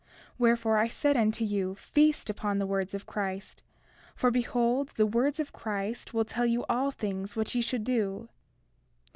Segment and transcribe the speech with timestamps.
[0.39, 3.61] Wherefore, I said unto you, feast upon the words of Christ;
[4.15, 8.27] for behold, the words of Christ will tell you all things what ye should do.